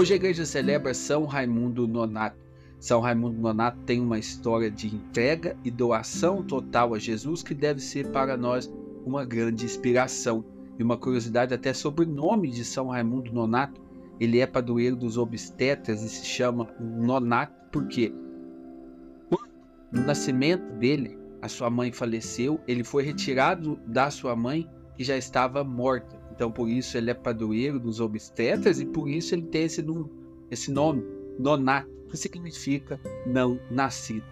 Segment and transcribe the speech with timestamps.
[0.00, 2.38] Hoje a igreja celebra São Raimundo Nonato.
[2.78, 7.82] São Raimundo Nonato tem uma história de entrega e doação total a Jesus que deve
[7.82, 8.72] ser para nós
[9.04, 10.42] uma grande inspiração.
[10.78, 13.78] E uma curiosidade até sobre o nome de São Raimundo Nonato.
[14.18, 18.10] Ele é padroeiro dos obstetras e se chama Nonato porque
[19.92, 25.18] no nascimento dele, a sua mãe faleceu, ele foi retirado da sua mãe que já
[25.18, 26.19] estava morta.
[26.40, 29.84] Então, por isso, ele é padroeiro dos obstetras e por isso ele tem esse,
[30.50, 31.04] esse nome,
[31.38, 34.24] Nonato, que significa não nascido.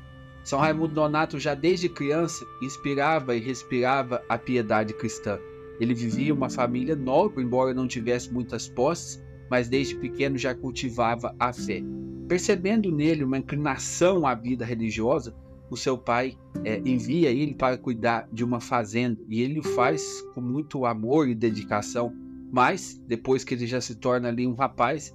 [0.43, 5.39] São Raimundo Nonato, já desde criança, inspirava e respirava a piedade cristã.
[5.79, 11.37] Ele vivia uma família nobre, embora não tivesse muitas posses, mas desde pequeno já cultivava
[11.39, 11.83] a fé.
[12.27, 15.35] Percebendo nele uma inclinação à vida religiosa,
[15.71, 20.23] o seu pai é, envia ele para cuidar de uma fazenda e ele o faz
[20.35, 22.15] com muito amor e dedicação.
[22.51, 25.15] Mas depois que ele já se torna ali um rapaz,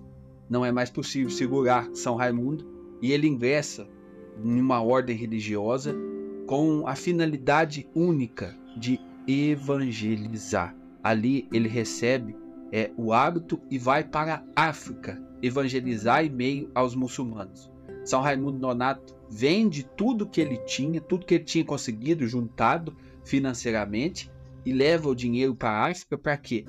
[0.50, 2.66] não é mais possível segurar São Raimundo
[3.02, 3.88] e ele ingressa
[4.44, 5.96] em uma ordem religiosa
[6.46, 10.76] com a finalidade única de evangelizar.
[11.04, 12.36] Ali ele recebe
[12.72, 17.73] é, o hábito e vai para a África evangelizar em meio aos muçulmanos.
[18.04, 24.32] São Raimundo Nonato vende tudo que ele tinha, tudo que ele tinha conseguido, juntado financeiramente,
[24.66, 26.66] e leva o dinheiro para a África para quê?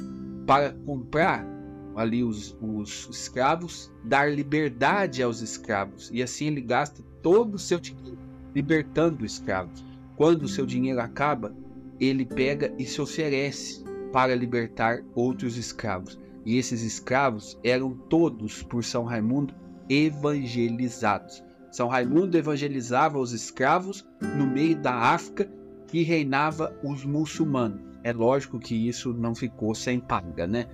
[0.47, 1.47] Para comprar
[1.95, 6.11] ali os, os escravos, dar liberdade aos escravos.
[6.12, 8.19] E assim ele gasta todo o seu dinheiro
[8.55, 9.85] libertando escravos.
[10.17, 11.55] Quando o seu dinheiro acaba,
[12.01, 16.19] ele pega e se oferece para libertar outros escravos.
[16.45, 19.55] E esses escravos eram todos, por São Raimundo,
[19.89, 21.43] evangelizados.
[21.71, 25.51] São Raimundo evangelizava os escravos no meio da África
[25.89, 27.81] que reinava os muçulmanos.
[28.03, 30.67] É lógico que isso não ficou sem paga, né?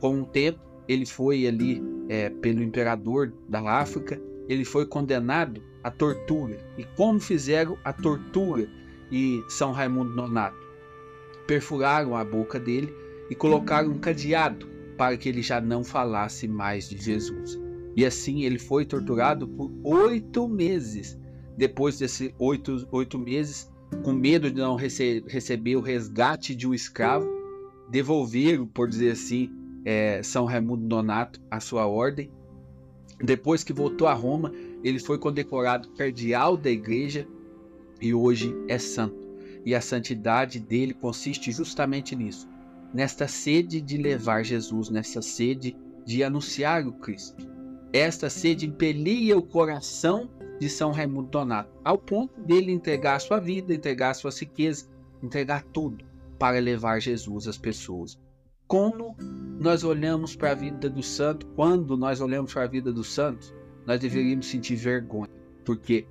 [0.00, 5.90] Com o tempo, ele foi ali é, pelo imperador da África, ele foi condenado à
[5.90, 6.58] tortura.
[6.76, 8.68] E como fizeram a tortura
[9.10, 10.66] e São Raimundo Nonato?
[11.46, 12.92] Perfuraram a boca dele
[13.30, 14.68] e colocaram um cadeado
[14.98, 17.61] para que ele já não falasse mais de Jesus.
[17.96, 21.18] E assim ele foi torturado por oito meses.
[21.56, 23.70] Depois desses oito, oito meses,
[24.02, 27.28] com medo de não rece receber o resgate de um escravo,
[27.90, 29.50] devolveram, por dizer assim,
[29.84, 32.30] é, São Raimundo Donato à sua ordem.
[33.22, 37.28] Depois que voltou a Roma, ele foi condecorado cardeal da igreja
[38.00, 39.30] e hoje é santo.
[39.64, 42.48] E a santidade dele consiste justamente nisso,
[42.92, 47.46] nesta sede de levar Jesus, nessa sede de anunciar o Cristo.
[47.92, 53.74] Esta sede impelia o coração de São Raimundo Donato, ao ponto dele entregar sua vida,
[53.74, 54.86] entregar sua riqueza,
[55.22, 56.02] entregar tudo
[56.38, 58.18] para levar Jesus às pessoas.
[58.66, 59.14] Como
[59.60, 63.54] nós olhamos para a vida do santo, quando nós olhamos para a vida do santo,
[63.86, 65.28] nós deveríamos sentir vergonha,
[65.62, 66.06] porque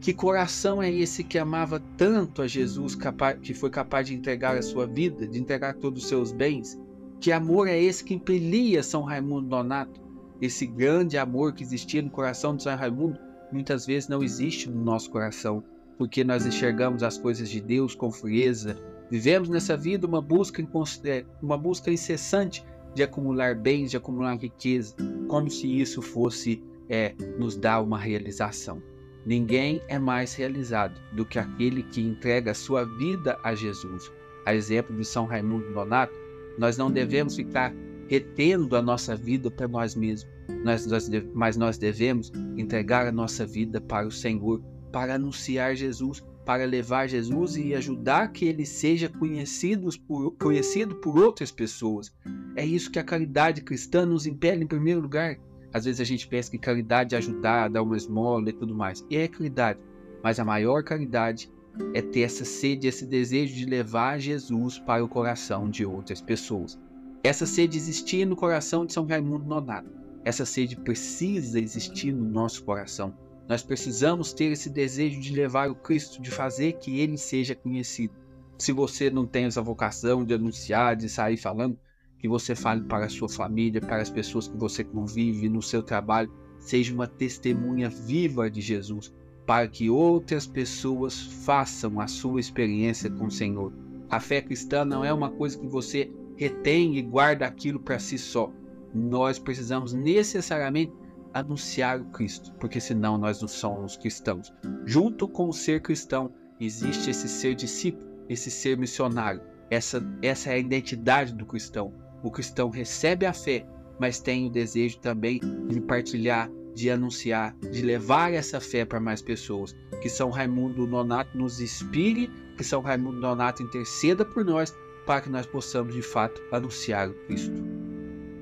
[0.00, 2.96] que coração é esse que amava tanto a Jesus,
[3.42, 6.80] que foi capaz de entregar a sua vida, de entregar todos os seus bens?
[7.20, 10.07] Que amor é esse que impelia São Raimundo Donato
[10.40, 13.18] esse grande amor que existia no coração de São Raimundo,
[13.52, 15.64] muitas vezes não existe no nosso coração,
[15.96, 18.76] porque nós enxergamos as coisas de Deus com frieza.
[19.10, 20.62] Vivemos nessa vida uma busca,
[21.04, 24.94] é, uma busca incessante de acumular bens, de acumular riqueza,
[25.26, 28.80] como se isso fosse é, nos dar uma realização.
[29.26, 34.10] Ninguém é mais realizado do que aquele que entrega sua vida a Jesus.
[34.46, 36.14] A exemplo de São Raimundo Donato,
[36.56, 37.74] nós não devemos ficar
[38.08, 40.26] retendo a nossa vida para nós mesmos,
[40.64, 46.24] nós, nós, mas nós devemos entregar a nossa vida para o Senhor, para anunciar Jesus,
[46.44, 52.10] para levar Jesus e ajudar que ele seja conhecido por, conhecido por outras pessoas.
[52.56, 55.36] É isso que a caridade cristã nos impele em primeiro lugar.
[55.72, 59.04] Às vezes a gente pensa que caridade é ajudar, dar uma esmola e tudo mais.
[59.10, 59.78] E é caridade.
[60.24, 61.52] Mas a maior caridade
[61.92, 66.78] é ter essa sede, esse desejo de levar Jesus para o coração de outras pessoas.
[67.22, 69.90] Essa sede existia no coração de São Raimundo Nonato.
[70.24, 73.12] Essa sede precisa existir no nosso coração.
[73.48, 78.14] Nós precisamos ter esse desejo de levar o Cristo, de fazer que ele seja conhecido.
[78.58, 81.78] Se você não tem essa vocação de anunciar, de sair falando,
[82.18, 85.82] que você fale para a sua família, para as pessoas que você convive no seu
[85.82, 89.12] trabalho, seja uma testemunha viva de Jesus,
[89.46, 93.72] para que outras pessoas façam a sua experiência com o Senhor.
[94.10, 98.16] A fé cristã não é uma coisa que você retém e guarda aquilo para si
[98.16, 98.50] só.
[98.94, 100.92] Nós precisamos necessariamente
[101.34, 104.50] anunciar o Cristo, porque senão nós não somos cristãos.
[104.86, 109.42] Junto com o ser cristão, existe esse ser discípulo, esse ser missionário.
[109.70, 111.92] Essa, essa é a identidade do cristão.
[112.22, 113.66] O cristão recebe a fé
[113.98, 119.20] mas tenho o desejo também de partilhar, de anunciar, de levar essa fé para mais
[119.20, 119.74] pessoas.
[120.00, 124.74] Que São Raimundo Nonato nos inspire, que São Raimundo Nonato interceda por nós,
[125.08, 127.64] para que nós possamos de fato anunciar Cristo.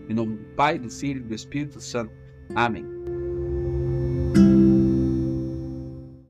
[0.08, 2.12] Em nome do Pai, do Filho e do Espírito Santo.
[2.56, 2.84] Amém.